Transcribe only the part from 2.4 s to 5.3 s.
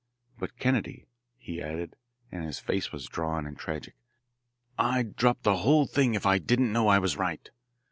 his face was drawn and tragic, "I'd